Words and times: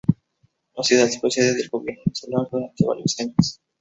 La 0.75 0.81
ciudad 0.83 1.07
fue 1.19 1.29
sede 1.29 1.53
del 1.53 1.69
gobierno 1.69 2.01
insular 2.07 2.47
durante 2.51 2.87
varios 2.87 3.15
años. 3.19 3.61